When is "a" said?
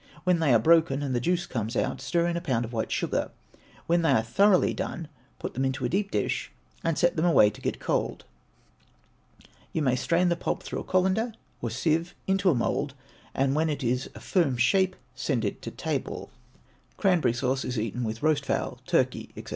2.35-2.41, 5.85-5.89, 10.79-10.83, 12.49-12.55, 14.15-14.19